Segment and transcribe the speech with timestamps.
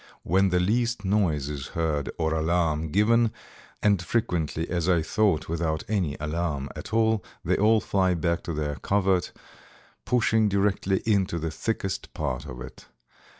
[0.23, 3.31] When the least noise is heard or alarm given,
[3.83, 8.53] and frequently, as I thought, without any alarm at all, they all fly back to
[8.53, 9.31] their covert,
[10.03, 12.87] pushing directly into the thickest part of it.